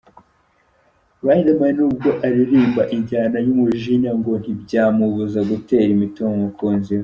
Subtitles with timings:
[1.25, 6.99] Riderman n’ubwo aririmba injyana y’umujinya ngo ntibyamubuza gutera imitoma umukunzi we.